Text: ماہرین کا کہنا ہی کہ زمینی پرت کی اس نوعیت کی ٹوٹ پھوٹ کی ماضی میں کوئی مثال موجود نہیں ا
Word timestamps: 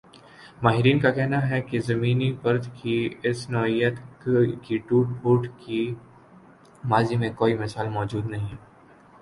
ماہرین 0.63 0.99
کا 0.99 1.09
کہنا 1.11 1.39
ہی 1.49 1.59
کہ 1.61 1.79
زمینی 1.81 2.31
پرت 2.41 2.65
کی 2.77 2.95
اس 3.23 3.39
نوعیت 3.49 3.95
کی 4.63 4.77
ٹوٹ 4.87 5.07
پھوٹ 5.21 5.47
کی 5.59 5.83
ماضی 6.83 7.15
میں 7.15 7.31
کوئی 7.33 7.53
مثال 7.57 7.89
موجود 7.89 8.25
نہیں 8.25 8.55
ا 8.55 8.63